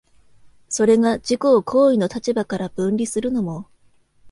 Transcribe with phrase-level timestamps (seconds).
[0.67, 3.67] それが自己を行為の立場から分離するのも、